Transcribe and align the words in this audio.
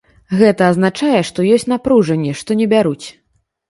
Гэта 0.39 0.69
азначае, 0.73 1.21
што 1.31 1.47
ёсць 1.59 1.69
напружанне, 1.77 2.37
што 2.43 2.61
не 2.63 2.73
бяруць. 2.77 3.07